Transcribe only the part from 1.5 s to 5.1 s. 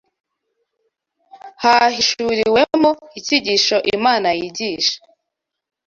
hahishuriwemo icyigisho Imana yigisha